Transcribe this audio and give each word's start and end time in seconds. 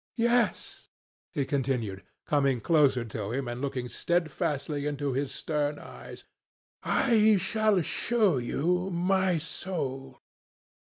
"Yes," 0.17 0.89
he 1.31 1.45
continued, 1.45 2.01
coming 2.25 2.59
closer 2.59 3.05
to 3.05 3.31
him 3.31 3.47
and 3.47 3.61
looking 3.61 3.87
steadfastly 3.87 4.87
into 4.87 5.13
his 5.13 5.31
stern 5.31 5.77
eyes, 5.77 6.23
"I 6.81 7.35
shall 7.37 7.83
show 7.83 8.37
you 8.39 8.89
my 8.89 9.37
soul. 9.37 10.17